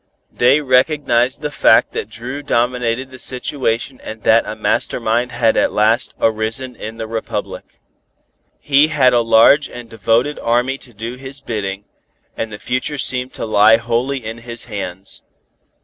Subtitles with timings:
[0.31, 5.55] They recognized the fact that Dru dominated the situation and that a master mind had
[5.55, 7.79] at last arisen in the Republic.
[8.59, 11.85] He had a large and devoted army to do his bidding,
[12.35, 15.21] and the future seemed to lie wholly in his hands.